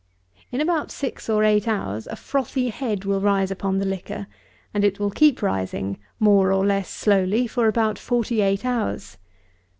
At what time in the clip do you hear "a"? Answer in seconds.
2.07-2.15